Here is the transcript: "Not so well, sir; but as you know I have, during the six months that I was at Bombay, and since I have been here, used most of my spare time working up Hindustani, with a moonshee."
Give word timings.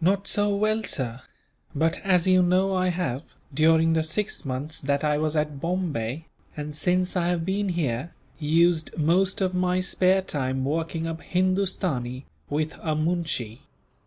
"Not 0.00 0.26
so 0.26 0.56
well, 0.56 0.84
sir; 0.84 1.20
but 1.74 2.00
as 2.02 2.26
you 2.26 2.42
know 2.42 2.74
I 2.74 2.88
have, 2.88 3.22
during 3.52 3.92
the 3.92 4.02
six 4.02 4.46
months 4.46 4.80
that 4.80 5.04
I 5.04 5.18
was 5.18 5.36
at 5.36 5.60
Bombay, 5.60 6.24
and 6.56 6.74
since 6.74 7.14
I 7.14 7.26
have 7.26 7.44
been 7.44 7.68
here, 7.68 8.14
used 8.38 8.96
most 8.96 9.42
of 9.42 9.52
my 9.52 9.80
spare 9.80 10.22
time 10.22 10.64
working 10.64 11.06
up 11.06 11.20
Hindustani, 11.20 12.24
with 12.48 12.72
a 12.80 12.96
moonshee." 12.96 13.60